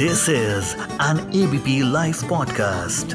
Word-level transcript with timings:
This 0.00 0.28
is 0.28 0.76
an 1.00 1.18
ABP 1.34 1.82
Life 1.82 2.20
podcast. 2.32 3.14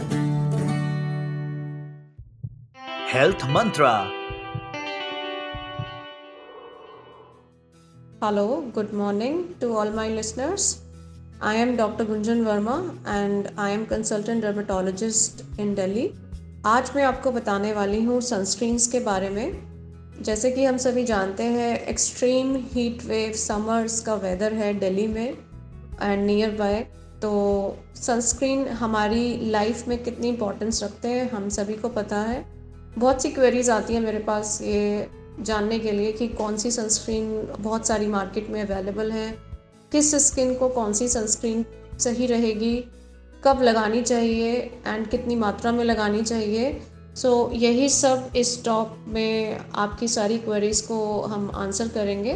Health 3.08 3.48
Mantra. 3.48 4.12
Hello, 8.22 8.64
good 8.74 8.92
morning 8.92 9.56
to 9.62 9.78
all 9.78 9.92
my 9.92 10.10
listeners. 10.10 10.82
I 11.40 11.56
am 11.56 11.78
Dr. 11.78 12.04
Gunjan 12.04 12.44
Verma 12.44 12.98
and 13.06 13.50
I 13.58 13.70
am 13.70 13.86
consultant 13.86 14.42
dermatologist 14.42 15.46
in 15.58 15.74
Delhi. 15.76 16.06
आज 16.66 16.92
मैं 16.96 17.04
आपको 17.04 17.32
बताने 17.32 17.74
वाली 17.74 18.04
हूँ 18.04 18.20
sunscreens 18.32 18.88
के 18.88 19.00
बारे 19.08 19.30
में 19.30 19.48
जैसे 20.22 20.52
कि 20.52 20.66
हम 20.66 20.78
सभी 20.90 21.04
जानते 21.06 21.44
हैं 21.56 21.74
एक्सट्रीम 21.96 22.56
हीट 22.76 23.04
वेव 23.06 23.34
समर्स 23.48 24.00
का 24.02 24.16
वेदर 24.28 24.54
है 24.54 24.74
दिल्ली 24.80 25.08
में 25.08 25.43
नियर 26.02 26.52
बाय 26.52 26.80
तो 27.22 27.32
सनस्क्रीन 27.96 28.68
हमारी 28.68 29.50
लाइफ 29.52 29.88
में 29.88 30.04
कितनी 30.04 30.30
इंपॉर्टेंस 30.30 30.84
रखते 30.84 31.08
हैं 31.08 31.30
हम 31.32 31.50
सभी 31.50 31.74
को 31.74 31.90
पता 31.90 32.20
है। 32.20 32.44
बहुत 32.98 33.22
सी 33.22 33.30
क्वेरीज 33.30 33.70
आती 33.70 33.94
हैं 33.94 34.02
मेरे 34.02 34.20
पास 34.20 34.62
ये 34.62 35.08
जानने 35.40 35.80
के 35.80 35.92
लिए 35.92 36.12
कि 36.12 36.28
कौन 36.28 36.58
सी 36.58 36.72
सनस्क्रीन 36.72 37.48
बहुत 37.60 37.88
सारी 37.88 38.08
मार्केट 38.08 38.50
में 38.50 38.62
अवेलेबल 38.62 39.12
है 39.12 39.32
किस 39.92 40.16
स्किन 40.28 40.54
को 40.56 40.70
कौन 40.70 40.94
सी 40.94 41.08
सनस्क्रीन 41.08 41.66
सही 42.00 42.26
रहेगी 42.26 42.76
कब 43.44 43.62
लगानी 43.62 44.02
चाहिए 44.02 44.52
एंड 44.88 45.08
कितनी 45.08 45.36
मात्रा 45.36 45.72
में 45.72 45.84
लगानी 45.84 46.22
चाहिए। 46.22 46.82
सो 47.16 47.50
so, 47.52 47.62
यही 47.62 47.90
सब 47.90 48.32
इस 48.36 48.64
टॉप 48.66 48.96
में 49.08 49.60
आपकी 49.76 50.08
सारी 50.08 50.38
क्वेरीज 50.38 50.82
को 50.82 51.22
हम 51.22 51.52
आंसर 51.56 51.88
करेंगे। 51.88 52.34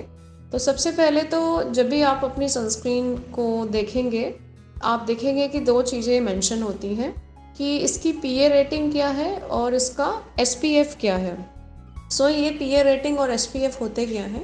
तो 0.52 0.58
सबसे 0.58 0.92
पहले 0.92 1.24
तो 1.24 1.72
जब 1.72 1.90
भी 1.90 2.02
आप 2.02 2.22
अपनी 2.24 2.50
सनस्क्रीन 2.50 3.16
को 3.18 3.66
देखेंगे 3.66 4.36
आप 4.84 5.00
देखेंगे 5.00 5.48
कि 5.48 5.60
दो 5.60 5.82
चीज़ें 5.82 6.22
मेंशन 6.22 6.62
होती 6.62 6.96
हैं 6.96 7.14
कि 7.58 7.78
इसकी 7.78 8.12
पीए 8.12 8.50
रेटिंग 8.50 8.92
क्या 8.92 9.08
है 9.08 9.40
और 9.40 9.74
इसका 9.76 10.24
एसपीएफ 10.40 10.98
क्या 11.02 11.16
है। 11.16 11.38
सो 12.12 12.24
so, 12.24 12.36
ये 12.36 12.50
पीए 12.50 12.84
रेटिंग 12.84 13.20
और 13.20 13.32
एसपीएफ 13.32 13.82
होते 13.82 14.06
क्या 14.06 14.24
हैं? 14.24 14.44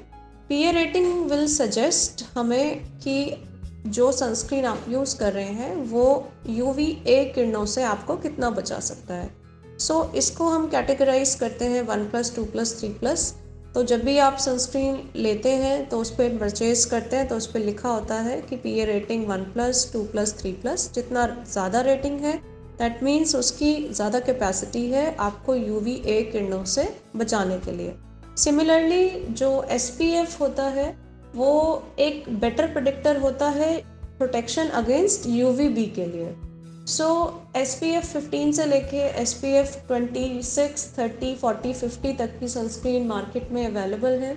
पीए 0.50 0.72
रेटिंग 0.72 1.32
विल 1.32 1.48
सजेस्ट 1.48 2.26
हमें 2.36 3.00
कि 3.00 3.44
जो 3.88 4.12
सनस्क्रीन 4.12 4.66
आप 4.66 4.86
यूज़ 4.90 5.18
कर 5.18 5.34
रहे 5.34 5.54
हैं 5.54 5.76
वो 5.76 6.28
यूवी 6.50 7.04
ए 7.08 7.32
किरणों 7.36 7.66
से 7.66 7.84
आपको 7.84 8.16
कितना 8.16 8.50
बचा 8.50 8.80
सकता 8.80 9.14
है। 9.14 9.34
सो 9.80 9.94
so, 9.94 10.16
इसको 10.16 10.50
हम 10.50 10.68
कैटेगराइज 10.68 11.36
करते 11.36 11.66
हैं 11.66 11.82
one 11.82 12.06
plus 12.06 12.36
two 12.36 12.46
plus 12.46 12.80
three 12.80 12.90
plus 12.90 13.34
तो 13.76 13.84
जब 13.84 14.04
भी 14.04 14.18
आप 14.18 14.38
सनस्क्रीन 14.38 14.98
लेते 15.16 15.50
हैं 15.56 15.88
तो 15.90 16.00
उस 16.00 16.10
पर 16.12 16.38
परचेज 16.38 16.84
करते 16.86 17.16
हैं 17.16 17.28
तो 17.28 17.38
उस 17.38 17.48
पर 17.48 17.60
लिखा 17.60 17.90
होता 17.90 18.16
है 18.16 18.40
कि 18.42 18.56
P 18.56 18.74
A 18.80 18.86
rating 18.86 19.26
one 19.28 19.44
plus 19.54 19.90
two 19.94 20.04
plus 20.04 20.38
three 20.40 20.52
plus 20.54 20.92
जितना 20.96 21.26
ज़्यादा 21.52 21.82
रेटिंग 21.82 22.20
है 22.20 22.36
दैट 22.80 23.04
मीन्स 23.04 23.36
उसकी 23.36 23.74
ज़्यादा 23.90 24.20
कैपेसिटी 24.20 24.86
है 24.92 25.16
आपको 25.20 25.56
यू 25.56 25.80
वी 25.80 25.96
ए 26.08 26.22
किरणों 26.32 26.64
से 26.66 26.88
बचाने 27.16 27.58
के 27.58 27.72
लिए। 27.72 27.96
सिमिलरली 28.38 29.10
जो 29.32 29.52
एस 29.72 29.90
पी 29.90 30.12
एफ़ 30.12 30.38
होता 30.40 30.64
है, 30.70 30.90
वो 31.36 31.84
एक 32.00 32.30
बेटर 32.40 32.68
प्रोडिक्टर 32.68 33.18
होता 33.18 33.50
है 33.50 33.76
protection 34.18 34.68
against 34.76 35.28
U 35.28 35.50
V 35.52 35.68
B 35.70 35.86
के 35.86 36.06
लिए। 36.06 36.26
So 36.88 37.06
S 37.58 37.76
P 37.80 37.90
F 37.90 38.06
fifteen 38.06 38.52
से 38.52 38.66
लेके 38.66 38.98
S 39.22 39.34
P 39.34 39.48
F 39.48 39.76
twenty 39.88 40.42
six 40.44 40.88
thirty 40.98 41.34
forty 41.36 41.74
fifty 41.74 42.12
तक 42.14 42.40
की 42.40 42.48
सनस्क्रीन 42.48 43.06
मार्केट 43.08 43.52
में 43.52 43.66
अवेलेबल 43.66 44.20
है। 44.20 44.36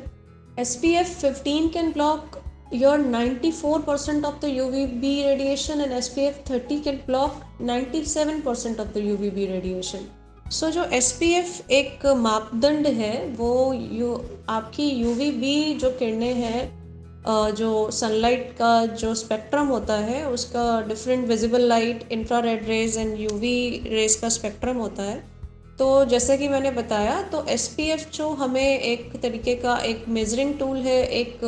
S 0.58 0.74
P 0.82 0.92
F 0.94 1.08
fifteen 1.20 1.68
can 1.68 1.90
block 1.92 2.38
your 2.74 2.98
ninety 2.98 3.50
four 3.52 3.80
percent 3.80 4.24
of 4.24 4.40
the 4.42 4.48
U 4.48 4.64
V 4.64 4.86
B 4.86 5.22
radiation 5.22 5.80
and 5.80 5.92
S 5.92 6.08
P 6.08 6.22
F 6.22 6.38
thirty 6.50 6.80
can 6.80 7.00
block 7.06 7.42
ninety 7.60 8.04
seven 8.04 8.40
percent 8.40 8.80
of 8.80 8.88
the 8.88 9.04
U 9.06 9.16
V 9.16 9.30
B 9.30 9.46
radiation 9.46 10.06
so 10.52 10.70
जो 10.70 10.84
S 10.94 11.12
P 11.12 11.32
F 11.34 11.60
एक 11.72 12.06
मापदंड 12.16 12.86
है, 12.86 13.26
वो 13.28 13.72
you, 13.72 14.14
आपकी 14.48 14.88
you 14.90 15.14
V 15.14 15.30
B 15.30 15.74
जो 15.74 15.90
किरणें 15.90 16.34
हैं 16.34 16.75
जो 17.28 17.90
सनलाइट 17.90 18.50
का 18.52 18.86
जो 18.86 19.14
स्पेक्ट्रम 19.14 19.66
होता 19.66 19.94
है, 19.94 20.26
उसका 20.28 20.82
different 20.82 21.26
visible 21.28 21.60
light 21.60 22.12
infrared 22.38 22.68
rays 22.68 22.96
and 22.98 23.18
UV 23.20 23.84
rays 23.86 24.14
का 24.14 24.28
स्पेक्ट्रम 24.28 24.76
होता 24.76 25.02
है। 25.02 25.24
तो 25.78 26.04
जैसे 26.04 26.36
कि 26.38 26.48
मैंने 26.48 26.70
बताया 26.70 27.20
तो 27.22 27.44
एसपीएफ 27.44 28.10
जो 28.14 28.28
हमें 28.28 28.78
एक 28.80 29.10
तरीके 29.22 29.54
का 29.54 29.76
एक 29.78 30.04
मेजरिंग 30.08 30.54
टूल 30.58 30.76
है, 30.76 31.02
एक 31.06 31.40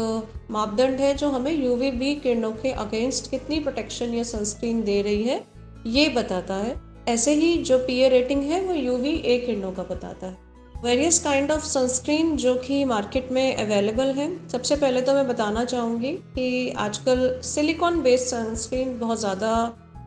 मापदंड 0.51 1.01
है, 1.01 1.15
जो 1.15 1.29
हमें 1.29 1.53
यू 1.53 1.77
बी 1.77 2.15
किरणों 2.15 2.53
के 2.53 2.73
अगेंस्ट 2.79 3.31
कितनी 3.31 3.61
प्रोटेक्शन 3.61 4.15
या 4.15 4.23
सनस्क्रीन 4.23 4.83
दे 4.83 5.01
रही 5.03 5.23
है, 5.23 5.43
ये 5.87 6.09
बताता 6.09 6.55
है। 6.55 6.75
ऐसे 7.09 7.35
ही 7.35 7.57
जो 7.63 7.79
पीए 7.79 8.09
रेटिंग 8.09 8.43
है, 8.43 8.61
वो 8.63 8.75
यू 8.75 8.97
वी 8.97 9.15
ए 9.17 9.39
किरणों 9.39 9.73
का 9.73 9.83
बताता 9.83 10.27
है। 10.27 10.48
वेरियस 10.85 11.19
काइंड 11.19 11.51
ऑफ़ 11.51 11.65
सनस्क्रीन 11.65 12.37
जो 12.37 12.55
कि 12.57 12.85
मार्केट 12.85 13.31
में 13.33 13.57
अवेलेबल 13.57 14.11
है। 14.15 14.29
सबसे 14.49 14.77
पहले 14.77 15.01
तो 15.01 15.15
मैं 15.15 15.27
बताना 15.29 15.65
चाहूँगी 15.65 16.13
कि 16.35 16.71
आजकल 16.79 17.41
सिलिकॉन 17.45 18.01
बेस्ड 18.03 18.27
सनस्क्रीन 18.27 18.99
बहुत 18.99 19.21
ज़्यादा 19.21 19.51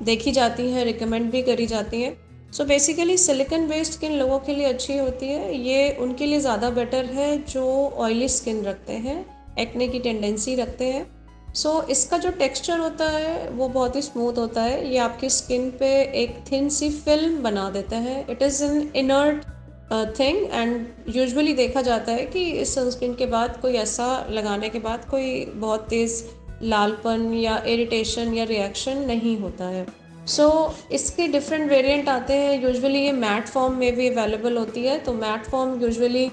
देखी 0.02 0.32
जाती 0.32 0.70
हैं 0.72 0.86
रिकमेंड 0.86 1.30
भी 1.32 1.42
करी 1.42 1.66
जाती 1.68 2.02
हैं। 2.02 2.16
So 2.54 2.66
basically 2.66 3.18
silicone 3.18 3.68
based 3.68 3.94
skin 3.94 4.18
लोगों 4.20 4.40
के 4.40 4.56
लिए 4.56 4.66
अच्छी 4.66 4.98
होती 4.98 5.28
है। 5.28 5.60
ये 5.60 5.92
उनके 6.02 6.26
लिए 6.26 6.40
ज़्यादा 6.40 6.70
बेटर 6.70 7.06
है 7.12 7.38
जो 7.46 7.68
ऑयली 7.98 8.30
स्किन 8.30 8.64
रखते 8.66 8.94
हैं 9.00 9.26
एक्ने 9.60 9.88
की 9.88 10.00
टेंडेंसी 10.00 10.56
रखते 10.56 10.86
हैं। 10.86 11.06
सो 11.54 11.70
so, 11.72 11.90
इसका 11.90 12.18
जो 12.18 12.30
टेक्सचर 12.32 12.80
होता 12.80 13.10
है 13.10 13.50
वो 13.50 13.68
बहुत 13.70 13.96
ही 13.96 14.02
स्मूथ 14.02 14.38
होता 14.38 14.62
है। 14.64 14.92
ये 14.92 14.98
आपकी 15.02 15.30
स्किन 15.32 15.70
पे 15.80 15.96
एक 16.24 16.44
थिन 16.52 16.70
सी 16.70 16.90
फ़िल्म 16.92 17.42
बना 17.44 17.70
देता 17.70 17.98
है। 18.00 18.26
It 18.30 18.42
is 18.42 18.64
an 18.64 18.92
inert 18.96 19.51
thing 19.92 20.38
and 20.52 21.16
usually 21.16 21.54
देखा 21.54 21.82
जाता 21.82 22.12
है 22.12 22.26
कि 22.26 22.44
इस 22.52 22.76
सनस्क्रीन 22.76 23.14
के 23.14 23.26
बाद 23.26 23.58
कोई 23.62 23.74
ऐसा 23.78 24.06
लगाने 24.30 24.70
के 24.70 24.80
बाद 24.80 25.06
कोई 25.06 25.46
बहुत 25.46 25.88
तेज़ 25.90 26.24
लालपन 26.64 27.34
या 27.34 27.58
इरिटेशन 27.68 28.34
या 28.34 28.44
रिएक्शन 28.44 28.98
नहीं 28.98 29.38
होता 29.38 29.66
है। 29.66 29.86
सो 30.28 30.44
so, 30.44 30.92
इसके 30.94 31.28
डिफरेंट 31.28 31.70
वेरिएंट 31.72 32.10
आते 32.10 32.34
हैं। 32.34 32.62
यूजुअली 32.64 33.00
ये 33.00 33.12
मैट 33.12 33.48
फॉर्म 33.48 33.74
में 33.74 33.96
भी 33.96 34.08
अवेलेबल 34.10 34.58
होती 34.58 34.84
है। 34.84 34.98
तो 35.00 35.14
मैट 35.14 35.46
फॉर्म 35.46 35.82
यूजुअली 35.82 36.30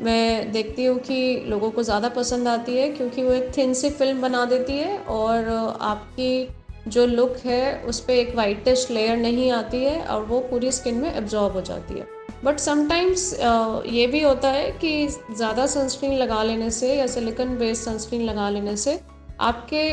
मैं 0.00 0.52
देखती 0.52 0.84
हूँ 0.84 0.98
कि 0.98 1.44
लोगों 1.46 1.70
को 1.70 1.82
ज़्यादा 1.82 2.08
पसंद 2.08 2.48
आती 2.48 2.76
है 2.76 2.88
क्योंकि 2.88 3.22
वो 3.22 3.32
एक 3.32 3.50
थिन 3.56 3.74
सी 3.74 3.90
फ़िल्म 3.90 4.20
बना 4.20 4.44
देती 4.44 4.72
है 4.72 4.98
और 4.98 5.48
आपकी 5.80 6.48
जो 6.88 7.06
लुक 7.06 7.36
है 7.44 7.82
उस 7.82 8.00
पर 8.00 8.12
एक 8.12 8.34
वाइटिश 8.36 8.90
लेयर 8.90 9.16
नहीं 9.16 9.50
आती 9.52 9.84
है 9.84 10.00
और 10.04 10.24
वो 10.24 10.40
पूरी 10.40 10.72
स्किन 10.72 10.94
में 10.94 11.14
एब्जॉर्ब 11.14 11.52
हो 11.52 11.60
जाती 11.60 11.94
है। 11.94 12.21
बट 12.44 12.58
समटाइम्स 12.58 13.32
uh, 13.34 13.86
ये 13.86 14.06
भी 14.06 14.20
होता 14.22 14.48
है 14.50 14.70
कि 14.80 15.06
ज़्यादा 15.08 15.66
सनस्क्रीन 15.66 16.16
लगा 16.18 16.42
लेने 16.42 16.70
से 16.70 16.94
या 16.94 17.06
सिलिकन 17.08 17.56
बेस्ड 17.58 17.84
सनस्क्रीन 17.84 18.22
लगा 18.22 18.48
लेने 18.50 18.76
से 18.76 18.98
आपके 19.40 19.90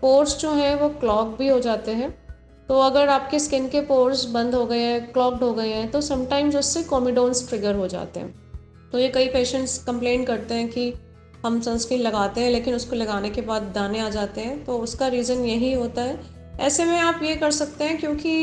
पोर्स 0.00 0.36
जो 0.38 0.50
हैं 0.52 0.74
वो 0.74 0.88
क्लॉक 1.00 1.36
भी 1.38 1.48
हो 1.48 1.58
जाते 1.60 1.92
हैं। 1.92 2.10
तो 2.68 2.78
अगर 2.80 3.08
आपके 3.08 3.38
स्किन 3.38 3.68
के 3.68 3.80
पोर्स 3.82 4.24
बंद 4.30 4.54
हो 4.54 4.64
गए 4.66 4.78
हैं 4.78 5.12
क्लॉग्ड 5.12 5.42
हो 5.42 5.52
गए 5.54 5.68
हैं 5.68 5.90
तो 5.90 6.00
समटाइम्स 6.00 6.56
उससे 6.56 6.82
कॉमिडोन्स 6.82 7.48
ट्रिगर 7.48 7.74
हो 7.74 7.86
जाते 7.88 8.20
हैं। 8.20 8.34
तो 8.92 8.98
ये 8.98 9.08
कई 9.08 9.28
पेशेंट्स 9.28 9.78
कंप्लेन 9.84 10.24
करते 10.24 10.54
हैं 10.54 10.68
कि 10.68 10.92
हम 11.44 11.60
सनस्क्रीन 11.60 12.00
लगाते 12.00 12.40
हैं 12.40 12.50
लेकिन 12.50 12.74
उसको 12.74 12.96
लगाने 12.96 13.30
के 13.30 13.40
बाद 13.42 13.62
दाने 13.74 14.00
आ 14.00 14.08
जाते 14.10 14.40
हैं। 14.40 14.64
तो 14.64 14.78
उसका 14.78 15.08
रीज़न 15.08 15.44
यही 15.44 15.72
होता 15.72 16.02
है। 16.02 16.20
ऐसे 16.60 16.84
में 16.84 16.98
आप 16.98 17.22
ये 17.22 17.34
कर 17.36 17.50
सकते 17.52 17.84
हैं 17.84 17.98
क्योंकि 17.98 18.34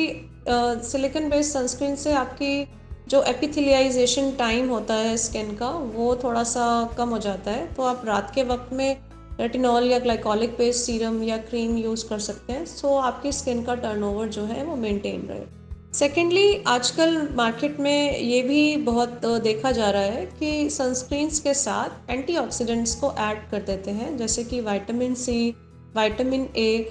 सिलिकन 0.47 1.29
बेस्ड 1.29 1.53
सनस्क्रीन 1.53 1.95
से 1.95 2.13
आपकी 2.15 2.61
जो 3.09 3.21
एपिथिलियाइजेशन 3.23 4.31
टाइम 4.31 4.69
होता 4.69 4.93
है 4.93 5.17
स्किन 5.17 5.55
का, 5.55 5.69
वो 5.69 6.15
थोड़ा 6.15 6.43
सा 6.43 6.65
कम 6.97 7.09
हो 7.09 7.17
जाता 7.19 7.51
है। 7.51 7.65
तो 7.75 7.83
आप 7.83 8.01
रात 8.05 8.31
के 8.35 8.43
वक्त 8.43 8.73
में 8.73 8.97
रेटिनॉल 9.39 9.91
या 9.91 9.99
ग्लाइकोलिक 9.99 10.49
बेस्ड 10.49 10.79
सीरम 10.79 11.23
या 11.23 11.37
क्रीम 11.37 11.77
यूज़ 11.77 12.07
कर 12.09 12.19
सकते 12.19 12.53
हैं। 12.53 12.65
सो 12.65 12.95
आपकी 12.97 13.31
स्किन 13.31 13.63
का 13.63 13.75
टर्नओवर 13.75 14.27
जो 14.27 14.43
है, 14.43 14.63
वो 14.63 14.75
मेंटेन 14.75 15.21
रहे। 15.21 15.45
सेकेंडली 15.93 16.63
आजकल 16.67 17.29
मार्केट 17.35 17.79
में 17.79 18.19
ये 18.19 18.41
भी 18.41 18.75
बहुत 18.77 19.25
देखा 19.25 19.71
जा 19.71 19.89
रहा 19.89 20.01
है 20.01 20.25
कि 20.39 20.69
सनस्क्रीन्स 20.69 21.39
के 21.39 21.53
साथ 21.53 22.11
एंटीऑक्सीडेंट्स 22.11 22.95
को 22.95 23.13
ऐड 23.19 23.49
कर 23.51 23.61
देते 23.61 23.91
हैं। 23.91 24.17
जैसे 24.17 24.43
कि 24.43 24.61
vitamin 24.61 25.13
C 25.15 25.49
vitamin 25.97 26.49
A 26.57 26.89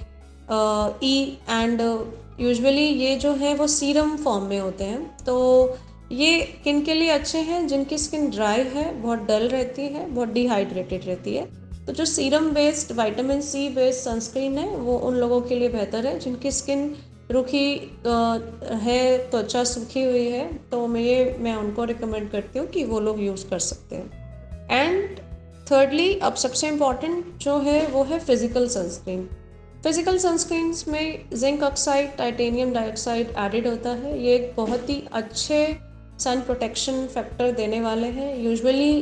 E 1.03 1.37
and 1.49 1.81
usually 2.41 2.85
ये 2.85 3.15
जो 3.15 3.31
है, 3.31 3.55
वो 3.55 3.67
सीरम 3.67 4.17
फॉर्म 4.17 4.43
में 4.43 4.59
होते 4.59 4.83
हैं। 4.83 5.17
तो 5.25 5.37
ये 6.11 6.39
किन 6.63 6.81
के 6.81 6.93
लिए 6.93 7.09
अच्छे 7.09 7.37
हैं, 7.39 7.65
जिनकी 7.67 7.97
स्किन 7.97 8.29
ड्राई 8.29 8.61
है, 8.65 8.93
बहुत 9.01 9.19
डल 9.19 9.47
रहती 9.49 9.81
है, 9.83 10.05
बहुत 10.07 10.29
डिहाइड्रेटेड 10.29 11.05
रहती 11.05 11.35
है। 11.35 11.45
तो 11.85 11.93
जो 11.93 12.05
serum 12.05 12.49
based 12.53 12.91
vitamin 12.93 13.41
C 13.41 13.67
based 13.69 13.99
sunscreen 14.01 14.57
है, 14.57 14.67
वो 14.67 14.97
उन 14.99 15.15
लोगों 15.15 15.41
के 15.41 15.55
लिए 15.55 15.69
बेहतर 15.69 16.07
है, 16.07 16.17
जिनकी 16.19 16.51
स्किन 16.51 16.95
रुखी 17.31 17.67
है, 18.77 19.17
त्वचा 19.31 19.63
सूखी 19.63 20.03
हुई 20.03 20.25
है 20.27 20.45
तो 20.71 20.85
मैं 20.87 21.01
ये, 21.01 21.35
मैं 21.39 21.55
उनको 21.55 21.83
रिकमेंड 21.83 22.29
करती 22.31 22.59
हूँ 22.59 22.67
कि 22.67 22.83
वो 22.83 22.99
लोग 22.99 23.19
यूज़ 23.21 23.47
कर 23.49 23.59
सकते 23.61 23.95
हैं। 23.95 24.67
एंड 24.71 25.19
थर्डली 25.67 26.13
अब 26.19 26.35
सबसे 26.35 26.67
इंपॉर्टेंट 26.67 27.25
जो 27.37 27.57
है, 27.59 27.85
वो 27.87 28.03
है 28.03 28.19
फ़िज़िकल 28.19 28.67
सनस्क्रीन 28.67 29.27
फ़िज़िकल 29.83 30.17
सनस्क्रीन 30.17 30.73
में 30.87 31.29
zinc 31.33 31.63
oxide 31.63 32.15
titanium 32.17 32.73
dioxide 32.73 33.33
added 33.39 33.67
होता 33.67 33.89
है। 33.91 34.19
ये 34.23 34.35
एक 34.35 34.53
बहुत 34.57 34.89
ही 34.89 35.03
अच्छे 35.13 35.61
सन 36.19 36.41
प्रोटेक्शन 36.41 37.05
फैक्टर 37.07 37.51
देने 37.53 37.81
वाले 37.81 38.07
हैं। 38.09 38.37
Usually 38.39 38.93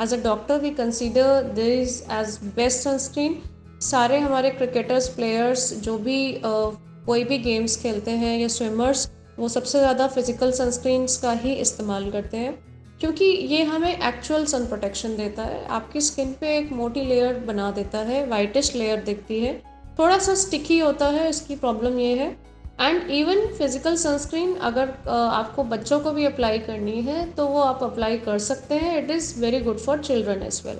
as 0.00 0.14
a 0.14 0.16
doctor 0.22 0.58
we 0.58 0.70
consider 0.72 1.42
this 1.54 2.00
as 2.12 2.38
best 2.56 2.80
sunscreen 2.80 3.38
सारे 3.82 4.18
हमारे 4.18 4.50
क्रिकेटर्स 4.50 5.08
प्लेयर्स 5.10 5.72
जो 5.80 5.96
भी 6.00 6.18
कोई 6.44 7.24
भी 7.24 7.38
गेम्स 7.40 7.76
खेलते 7.82 8.10
हैं 8.18 8.38
या 8.38 8.48
स्विमर्स 8.48 9.08
वो 9.38 9.48
सबसे 9.48 9.78
ज़्यादा 9.78 10.06
फ़िज़िकल 10.08 10.52
सनस्क्रीन्स 10.52 11.16
का 11.16 11.32
ही 11.34 11.52
इस्तेमाल 11.54 12.10
करते 12.10 12.36
हैं। 12.36 12.52
क्योंकि 13.00 13.24
ये 13.24 13.62
हमें 13.64 13.90
एक्चुअल 13.90 14.44
सन 14.46 14.66
प्रोटेक्शन 14.66 15.16
देता 15.16 15.42
है। 15.42 15.64
आपकी 15.70 16.00
स्किन 16.00 16.32
पे 16.40 16.56
एक 16.58 16.72
मोटी 16.72 17.00
लेयर 17.02 17.38
बना 17.46 17.70
देता 17.70 17.98
है 18.00 18.26
वाइटिश 18.28 18.74
लेयर 18.74 19.00
दिखती 19.04 19.40
है। 19.40 19.54
थोड़ा 19.98 20.18
सा 20.18 20.34
स्टिकी 20.36 20.78
होता 20.78 21.06
है, 21.08 21.28
इसकी 21.30 21.56
प्रॉब्लम 21.56 21.98
ये 21.98 22.14
है। 22.14 22.30
एंड 22.78 23.10
इवन 23.10 23.46
फ़िज़िकल 23.48 23.96
सनस्क्रीन 23.96 24.54
अगर 24.62 24.88
आपको 25.08 25.64
बच्चों 25.64 25.98
को 26.00 26.10
भी 26.10 26.24
अप्लाई 26.24 26.58
करनी 26.60 27.00
है 27.02 27.24
तो 27.32 27.46
वो 27.46 27.60
आप 27.62 27.82
अप्लाई 27.82 28.18
कर 28.20 28.38
सकते 28.40 28.74
हैं। 28.74 28.96
It 28.98 29.10
is 29.10 29.38
very 29.40 29.60
good 29.60 29.78
for 29.78 29.98
children 30.00 30.42
as 30.42 30.62
well 30.66 30.78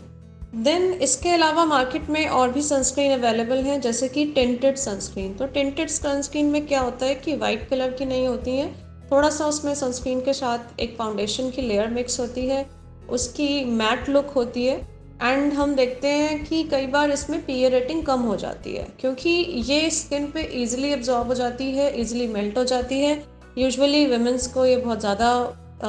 then 0.55 0.93
इसके 1.03 1.31
अलावा 1.31 1.65
मार्केट 1.65 2.09
में 2.11 2.27
और 2.29 2.50
भी 2.53 2.62
सनस्क्रीन 2.62 3.12
अवेलेबल 3.12 3.59
हैं, 3.59 3.81
जैसे 3.81 4.09
कि 4.09 4.25
टेंटेड 4.27 4.77
सनस्क्रीन 4.77 5.33
तो 5.35 5.47
टेंटेड 5.49 5.89
सनस्क्रीन 5.89 6.47
में 6.47 6.67
क्या 6.67 6.81
होता 6.81 7.06
है 7.06 7.15
कि 7.15 7.37
वाइट 7.37 7.69
कलर 7.69 7.93
की 7.93 8.05
नहीं 8.05 8.27
होती 8.27 8.56
हैं। 8.56 8.71
थोड़ा 9.11 9.31
सा 9.31 9.47
उसमें 9.47 9.75
सनस्क्रीन 9.75 10.21
के 10.21 10.33
साथ 10.33 10.81
एक 10.81 10.97
फाउंडेशन 10.99 11.50
की 11.50 11.62
लेयर 11.62 11.89
मिक्स 11.91 12.21
होती 12.21 12.47
है। 12.47 12.67
उसकी 13.11 13.65
मैट 13.67 14.09
लुक 14.09 14.31
होती 14.31 14.67
है। 14.67 14.77
एंड 15.22 15.52
हम 15.52 15.74
देखते 15.74 16.08
हैं 16.08 16.44
कि 16.44 16.62
कई 16.64 16.86
बार 16.88 17.10
इसमें 17.10 17.44
पीए 17.46 17.69
रेटिंग 17.69 18.02
कम 18.04 18.20
हो 18.22 18.36
जाती 18.36 18.74
है, 18.74 18.86
क्योंकि 19.00 19.30
ये 19.66 19.90
स्किन 19.90 20.26
पे 20.26 20.42
इजीली 20.62 20.88
एब्जॉर्ब 20.92 21.28
हो 21.28 21.34
जाती 21.34 21.70
है 21.72 21.90
इजीली 22.00 22.26
मेल्ट 22.28 22.58
हो 22.58 22.64
जाती 22.66 23.00
है। 23.00 23.12
यूजुअली 23.58 24.04
वेमेंस 24.06 24.46
को 24.46 24.64
ये 24.66 24.76
बहुत 24.78 25.00
ज़्यादा 25.00 25.30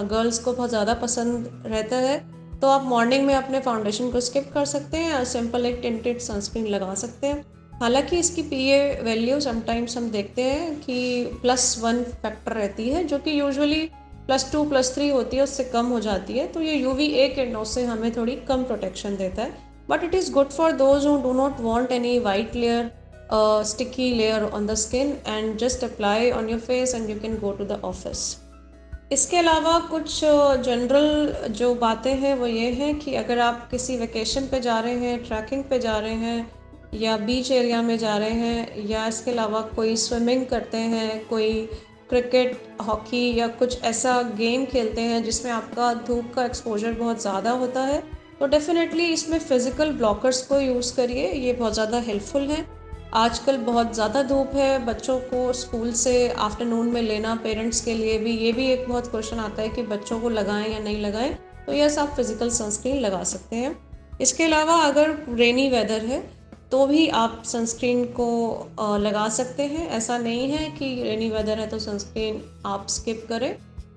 गर्ल्स 0.04 0.40
को 0.40 0.54
बहुत 0.54 0.70
ज़्यादा 0.70 0.94
पसंद 0.96 1.50
रहता 1.66 1.96
है। 2.00 2.18
तो 2.62 2.68
आप 2.68 2.84
मॉर्निंग 2.86 3.26
में 3.26 3.34
अपने 3.36 3.60
फाउंडेशन 3.60 4.12
को 4.12 4.20
स्किप 4.22 4.52
कर 4.54 4.66
सकते 4.66 4.98
हैं 4.98 5.10
या 5.12 5.24
सिंपल 5.26 5.66
एक 5.66 5.80
टिंटेड 5.82 6.20
सनस्क्रीन 6.20 6.68
लगा 6.68 6.94
सकते 6.96 7.28
हैं। 7.28 7.44
हालाँकि 7.82 8.20
इसकी 8.20 8.42
पी 8.44 8.68
ए 8.70 9.02
वैल्यू 9.04 9.40
समटाइम्स 9.40 9.98
हम 9.98 10.10
देखते 10.12 10.42
हैं 10.44 10.76
कि 10.80 11.26
प्लस 11.42 11.78
वन 11.82 12.02
फैक्टर 12.04 12.54
रहती 12.54 12.90
है, 12.90 13.04
जो 13.04 13.20
कि 13.20 13.40
usually 13.40 13.90
plus 14.28 14.52
two, 14.52 14.64
plus 14.64 14.94
three 14.96 15.10
होती 15.10 15.38
है, 15.38 15.44
उससे 15.44 15.64
कम 15.66 15.86
हो 15.88 16.00
जाती 16.00 16.34
है। 16.34 16.48
तो 16.48 16.62
ये 16.62 16.74
यू 16.74 16.92
वी 16.94 17.06
ए 17.06 17.28
किरणों 17.30 17.64
से 17.66 17.84
हमें 17.86 18.12
थोड़ी 18.18 18.36
कम 18.48 18.64
प्रोटेक्शन 18.64 19.16
देता 19.18 19.42
है। 19.42 19.72
But 19.90 20.04
it 20.04 20.14
is 20.16 20.32
good 20.34 20.50
for 20.50 20.72
those 20.74 21.06
who 21.06 21.16
do 21.24 21.34
not 21.34 21.60
want 21.62 21.92
any 21.92 22.18
white 22.20 22.56
layer 22.56 22.92
sticky 23.66 24.14
layer 24.14 24.44
on 24.44 24.66
the 24.68 24.74
skin 24.76 25.18
and 25.28 25.58
just 25.58 25.84
apply 25.84 26.32
on 26.32 26.50
your 26.50 26.60
face 26.60 26.96
and 26.96 27.10
you 27.10 27.20
can 27.20 27.38
go 27.40 27.52
to 27.52 27.66
the 27.66 27.80
office 27.84 28.38
इसके 29.12 29.38
अलावा 29.38 29.78
कुछ 29.90 30.20
general 30.66 31.34
जो 31.52 31.74
बातें 31.76 32.14
हैं 32.16 32.34
वो 32.36 32.48
ये 32.48 32.70
हैं 32.74 32.98
कि 33.00 33.14
अगर 33.16 33.40
आप 33.40 33.68
किसी 33.72 33.98
वेकेशन 33.98 34.48
पे 34.48 34.60
जा 34.60 34.80
रहे 34.80 34.94
हैं 34.98 35.24
ट्रैकिंग 35.24 35.64
पे 35.64 35.80
जा 35.80 35.98
रहे 35.98 36.14
हैं 36.14 36.52
या 36.94 37.18
बीच 37.18 37.52
एरिया 37.52 37.82
में 37.82 37.98
जा 37.98 38.18
रहे 38.18 38.30
हैं 38.30 38.88
या 38.88 39.06
इसके 39.08 39.32
अलावा 39.32 39.62
कोई 39.76 39.96
स्विमिंग 39.98 40.46
करते 40.46 40.78
हैं, 40.78 41.26
कोई 41.28 41.70
क्रिकेट, 42.14 42.58
हॉकी 42.82 43.34
या 43.36 43.48
कुछ 43.50 43.84
ऐसा 43.84 44.22
गेम 44.38 44.66
खेलते 44.66 45.02
हैं 45.02 45.24
जिसमें 45.24 45.52
आपका 45.52 45.94
धूप 46.08 46.32
का 46.36 46.44
एक्सपोजर 46.46 46.92
बहुत 46.94 47.22
ज़्यादा 47.22 47.52
होता 47.54 47.82
है 47.84 48.02
तो 48.40 48.48
डेफ़िनेटली 48.48 49.06
इसमें 49.06 49.38
फ़िज़िकल 49.40 49.92
ब्लॉकर्स 49.94 50.42
को 50.48 50.60
यूज़ 50.60 50.96
करिए, 50.96 51.32
ये 51.32 51.54
बहुत 51.54 51.74
ज़्यादा 51.74 52.00
हेल्पफुल 52.00 52.42
है। 52.44 52.66
आजकल 53.16 53.58
बहुत 53.60 53.94
ज़्यादा 53.94 54.22
धूप 54.24 54.52
है, 54.56 54.86
बच्चों 54.86 55.18
को 55.22 55.54
स्कूल 55.54 55.92
से 55.94 56.28
आफ्टरनून 56.30 56.88
में 56.88 57.02
लेना 57.02 57.34
पेरेंट्स 57.44 57.82
के 57.82 57.94
लिए 57.94 58.18
भी, 58.20 58.32
ये 58.36 58.52
भी 58.52 58.68
एक 58.68 58.88
बहुत 58.90 59.08
क्वेश्चन 59.08 59.40
आता 59.40 59.62
है 59.62 59.70
कि 59.70 59.84
बच्चों 59.88 60.20
को 60.20 60.30
लगाएँ 60.32 60.70
या 60.70 60.80
नहीं 60.80 61.02
लगाएँ 61.02 61.34
तो 61.66 61.74
यस 61.74 61.98
आप 61.98 62.14
फ़िज़िकल 62.16 62.50
सनस्क्रीन 62.52 63.00
लगा 63.00 63.24
सकते 63.26 63.56
हैं। 63.56 63.76
इसके 64.22 64.44
अलावा 64.44 64.76
अगर 64.84 65.18
रेनी 65.32 65.70
वेदर 65.70 66.06
है 66.06 66.24
तो 66.74 66.86
भी 66.88 67.08
आप 67.08 67.44
सनस्क्रीन 67.46 68.06
को 68.06 68.28
लगा 69.00 69.28
सकते 69.30 69.64
हैं। 69.64 69.90
ऐसा 69.90 70.18
नहीं 70.18 70.50
है 70.50 70.70
कि 70.70 71.04
रेनी 71.04 71.30
वेदर 71.30 71.60
है 71.60 71.68
तो 71.68 71.80
सनस्क्रीन 71.80 72.42
आप 72.66 72.88
स्किप 72.90 73.26
करें। 73.30 73.56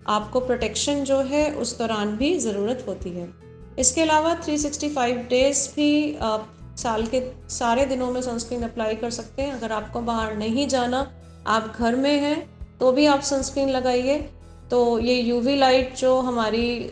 आपको 0.08 0.40
प्रोटेक्शन 0.40 1.05
जो 1.05 1.20
है, 1.20 1.55
उस 1.55 1.78
दौरान 1.78 2.17
भी 2.17 2.38
ज़रूरत 2.38 2.84
होती 2.88 3.11
है। 3.11 3.32
इसके 3.78 4.00
अलावा 4.00 4.34
365 4.34 5.17
डेज़ 5.28 5.69
भी 5.69 6.17
आप 6.17 6.52
साल 6.78 7.06
के, 7.06 7.23
सारे 7.49 7.84
दिनों 7.84 8.11
में 8.11 8.20
सनस्क्रीन 8.23 8.62
अप्लाई 8.62 8.94
कर 8.94 9.11
सकते 9.11 9.43
हैं। 9.43 9.52
अगर 9.52 9.72
आपको 9.72 10.00
बाहर 10.00 10.37
नहीं 10.37 10.69
जाना, 10.69 11.12
आप 11.46 11.75
घर 11.79 11.96
में 11.96 12.20
हैं 12.20 12.38
तो 12.81 12.93
भी 12.93 13.06
आप 13.06 13.20
सनस्क्रीन 13.20 13.69
लगाइए। 13.69 14.31
तो 14.70 14.98
ये 14.98 15.14
यूवी 15.14 15.56
लाइट 15.56 15.94
जो 15.94 16.20
हमारी 16.20 16.90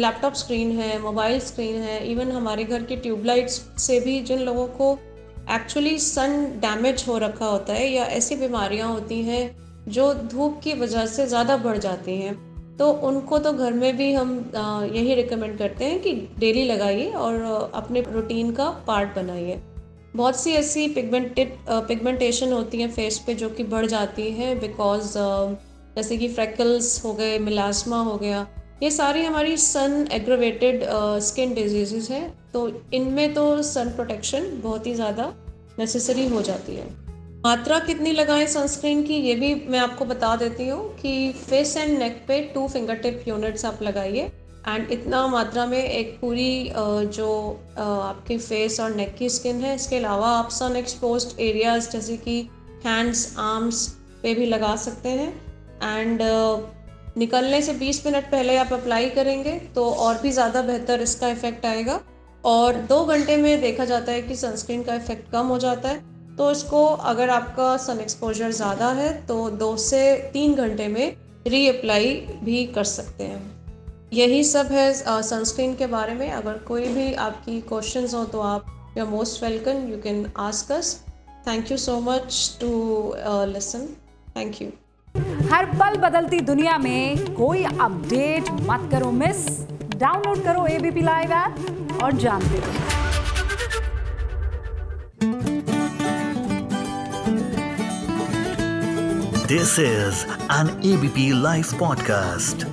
लैपटॉप 0.00 0.32
स्क्रीन 0.32 0.70
है 0.70 1.02
मोबाइल 1.02 1.40
स्क्रीन 1.40 1.76
है 1.76 2.10
इवन 2.10 2.30
हमारे 2.30 2.64
घर 2.64 2.82
की 2.82 2.96
ट्यूबलाइट्स 2.96 3.66
से 3.78 4.00
भी 4.00 4.20
जिन 4.20 4.38
लोगों 4.38 4.66
को 4.66 4.98
एक्चुअली 5.50 5.98
सन 5.98 6.44
डैमेज 6.56 7.04
हो 7.08 7.18
रखा 7.18 7.46
होता 7.46 7.72
है 7.72 7.88
या 7.88 8.04
ऐसी 8.04 8.36
बीमारियाँ 8.36 8.88
होती 8.88 9.22
हैं 9.22 9.56
जो 9.88 10.14
धूप 10.14 10.60
की 10.64 10.72
वजह 10.72 11.06
से 11.06 11.26
ज़्यादा 11.26 11.56
बढ़ 11.56 11.78
जाती 11.78 12.16
हैं 12.16 12.52
तो 12.76 12.90
उनको 12.90 13.38
तो 13.38 13.52
घर 13.52 13.72
में 13.72 13.96
भी 13.96 14.12
हम 14.12 14.52
यही 14.94 15.14
रिकमेंड 15.14 15.58
करते 15.58 15.84
हैं 15.84 16.00
कि 16.02 16.12
डेली 16.38 16.64
लगाइए 16.64 17.10
और 17.10 17.34
अपने 17.74 18.00
रूटीन 18.00 18.52
का 18.52 18.70
पार्ट 18.86 19.16
बनाइए। 19.16 19.62
बहुत 20.16 20.36
सी 20.36 20.52
ऐसी 20.52 20.88
पिगमेंटेड 20.88 21.56
पिगमेंटेशन 21.68 22.52
होती 22.52 22.80
हैं 22.80 22.90
फेस 22.90 23.18
पे 23.18 23.34
जो 23.34 23.48
कि 23.48 23.64
बढ़ 23.64 23.86
जाती 23.86 24.30
हैं 24.30 24.60
बिकॉज़ 24.60 25.18
जैसे 25.96 26.16
कि 26.16 26.28
फ्रैकल्स 26.28 27.04
हो 27.04 27.12
गए 27.12 27.38
मिलास्मा 27.40 28.00
हो 28.02 28.16
गया, 28.16 28.46
ये 28.82 28.90
सारी 28.90 29.24
हमारी 29.24 29.56
सन 29.56 30.06
एग्रोवेटेड 30.12 30.84
स्किन 31.22 31.54
डिज़ीज़ 31.54 32.12
हैं। 32.12 32.50
तो 32.52 32.68
इनमें 32.94 33.32
तो 33.34 33.62
सन 33.64 33.90
प्रोटेक्शन 33.90 34.50
बहुत 34.62 34.86
ही 34.86 34.94
ज़्यादा 34.94 35.32
नेसेसरी 35.78 36.26
हो 36.28 36.42
जाती 36.42 36.74
है। 36.76 36.86
मात्रा 37.44 37.78
कितनी 37.78 38.12
लगाएँ 38.12 38.46
सनस्क्रीन 38.46 39.02
की, 39.02 39.14
ये 39.14 39.34
भी 39.34 39.54
मैं 39.54 39.78
आपको 39.78 40.04
बता 40.04 40.34
देती 40.36 40.68
हूँ 40.68 40.94
कि 40.96 41.32
फेस 41.40 41.76
एंड 41.76 41.98
नेक 41.98 42.24
पे 42.28 42.40
टू 42.54 42.66
फिंगर 42.68 42.94
टिप 42.96 43.24
यूनिट्स 43.28 43.64
आप 43.64 43.82
लगाइए 43.82 44.30
एंड 44.68 44.90
इतना 44.92 45.26
मात्रा 45.26 45.64
में 45.66 45.82
एक 45.82 46.16
पूरी 46.20 46.70
जो 47.08 47.28
आपकी 47.78 48.38
फेस 48.38 48.78
और 48.80 48.94
नेक 48.94 49.14
की 49.14 49.28
स्किन 49.28 49.60
है, 49.60 49.74
इसके 49.74 49.96
अलावा 49.96 50.28
आप 50.30 50.50
सन 50.50 50.76
एक्सपोज 50.76 51.34
एरियाज़ 51.40 51.90
जैसे 51.90 52.16
कि 52.18 52.38
हैंड्स 52.84 53.34
आर्म्स 53.40 53.86
पे 54.22 54.34
भी 54.34 54.46
लगा 54.46 54.74
सकते 54.78 55.08
हैं। 55.10 55.32
एंड 55.82 56.22
निकलने 57.16 57.60
से 57.62 57.74
20 57.76 58.04
मिनट 58.06 58.30
पहले 58.30 58.56
आप 58.56 58.72
अप्लाई 58.72 59.08
करेंगे 59.10 59.52
तो 59.74 59.84
और 59.96 60.20
भी 60.22 60.30
ज़्यादा 60.32 60.62
बेहतर 60.62 61.00
इसका 61.02 61.28
इफ़ेक्ट 61.30 61.66
आएगा। 61.66 62.00
और 62.44 62.76
दो 62.88 63.04
घंटे 63.06 63.36
में 63.36 63.60
देखा 63.60 63.84
जाता 63.84 64.12
है 64.12 64.22
कि 64.22 64.36
सनस्क्रीन 64.36 64.82
का 64.82 64.94
इफ़ेक्ट 64.94 65.30
कम 65.32 65.46
हो 65.46 65.58
जाता 65.60 65.88
है। 65.88 66.10
तो 66.36 66.50
इसको 66.50 66.84
अगर 66.86 67.30
आपका 67.30 67.76
सन 67.78 68.00
एक्सपोजर 68.00 68.52
ज़्यादा 68.52 68.88
है 68.92 69.12
तो 69.26 69.48
दो 69.52 69.76
से 69.78 70.00
तीन 70.32 70.54
घंटे 70.56 70.88
में 70.88 71.16
रीअप्लाई 71.48 72.14
भी 72.44 72.64
कर 72.68 72.84
सकते 72.86 73.24
हैं। 73.24 73.40
यही 74.12 74.42
सब 74.44 74.72
है 74.72 74.92
सनस्क्रीन 75.22 75.74
के 75.74 75.86
बारे 75.88 76.14
में। 76.14 76.30
अगर 76.30 76.58
कोई 76.68 76.88
भी 76.88 77.12
आपकी 77.20 77.60
क्वेश्चन 77.62 78.06
हो 78.14 78.24
तो 78.26 78.40
आप 78.42 78.94
you 78.96 79.04
are 79.04 79.10
most 79.10 79.42
welcome 79.42 79.88
you 79.90 79.98
can 80.02 80.26
ask 80.40 80.72
us 80.72 80.94
thank 81.46 81.70
you 81.70 81.76
so 81.78 82.00
much 82.02 82.56
to 82.60 82.70
listen 83.48 83.86
thank 84.36 84.62
you 84.62 84.70
हर 85.52 85.66
पल 85.80 85.96
बदलती 86.00 86.38
दुनिया 86.40 86.76
में 86.78 87.34
कोई 87.34 87.64
अपडेट 87.64 88.50
मत 88.68 88.88
करो 88.92 89.10
मिस 89.12 89.46
डाउनलोड 89.96 90.42
करो 90.44 90.66
एबीपी 90.66 91.00
लाइव 91.00 91.32
ऐप 91.32 92.02
और 92.02 92.12
जानते 92.22 92.60
रहो 92.64 93.00
this 99.46 99.78
is 99.78 100.24
an 100.52 100.76
ABP 100.92 101.30
live 101.42 101.76
podcast. 101.82 102.71